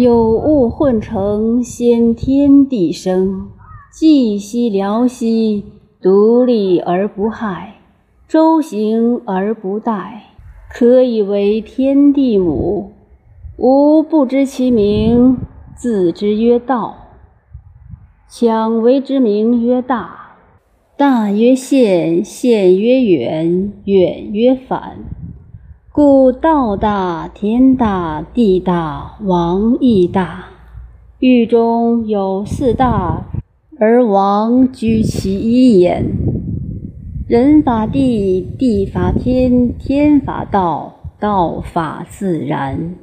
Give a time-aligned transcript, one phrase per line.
[0.00, 3.50] 有物混成，先天地生。
[3.92, 5.62] 寂兮寥兮，
[6.00, 7.74] 独立而不害，
[8.26, 10.12] 周行而不殆，
[10.72, 12.92] 可以为天地母。
[13.58, 15.36] 吾不知其名，
[15.76, 16.96] 字之曰道。
[18.26, 20.36] 强为之名曰大，
[20.96, 24.96] 大曰现，现曰远，远曰反。
[26.02, 30.46] 故道大，天大，地大，王亦大。
[31.18, 33.26] 狱中有四大，
[33.78, 36.06] 而王居其一焉。
[37.28, 42.94] 人法地，地法天，天法道，道法自然。